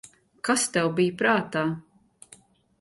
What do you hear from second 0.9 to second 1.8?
bija prātā?